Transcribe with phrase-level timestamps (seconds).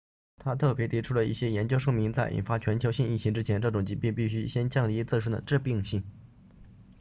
[0.39, 6.01] 他特别提到一些研究表明在引发全球性疫情之前这种疾病必须先降低自身的致命性